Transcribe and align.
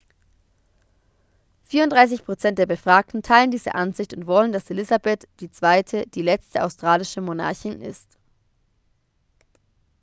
34 1.67 2.23
prozent 2.25 2.57
der 2.57 2.65
befragten 2.65 3.21
teilen 3.21 3.51
diese 3.51 3.75
ansicht 3.75 4.15
und 4.15 4.25
wollen 4.25 4.51
dass 4.51 4.67
elisabeth 4.71 5.27
ii. 5.39 6.05
die 6.09 6.23
letzte 6.23 6.63
australische 6.63 7.21
monarchin 7.21 7.83
ist 7.83 8.17